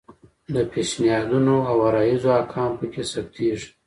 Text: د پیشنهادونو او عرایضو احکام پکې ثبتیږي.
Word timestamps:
د 0.53 0.55
پیشنهادونو 0.71 1.55
او 1.69 1.75
عرایضو 1.87 2.29
احکام 2.41 2.71
پکې 2.79 3.03
ثبتیږي. 3.11 3.69